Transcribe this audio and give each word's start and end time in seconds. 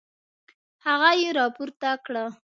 هغه 0.85 1.09
يې 1.21 1.29
راپورته 1.39 1.89
کړه. 2.05 2.25